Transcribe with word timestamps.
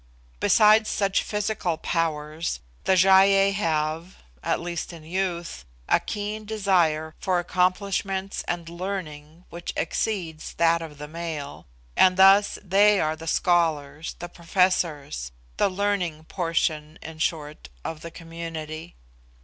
Besides 0.39 0.89
such 0.89 1.21
physical 1.21 1.77
powers, 1.77 2.59
the 2.85 2.95
Gy 2.95 3.07
ei 3.09 3.51
have 3.51 4.15
(at 4.41 4.59
least 4.59 4.91
in 4.91 5.03
youth) 5.03 5.63
a 5.87 5.99
keen 5.99 6.43
desire 6.43 7.13
for 7.19 7.37
accomplishments 7.37 8.43
and 8.47 8.67
learning 8.67 9.45
which 9.51 9.71
exceeds 9.77 10.55
that 10.55 10.81
of 10.81 10.97
the 10.97 11.07
male; 11.07 11.67
and 11.95 12.17
thus 12.17 12.57
they 12.63 12.99
are 12.99 13.15
the 13.15 13.27
scholars, 13.27 14.15
the 14.17 14.27
professors 14.27 15.31
the 15.57 15.69
learned 15.69 16.27
portion, 16.27 16.97
in 17.03 17.19
short, 17.19 17.69
of 17.85 18.01
the 18.01 18.09
community. 18.09 18.95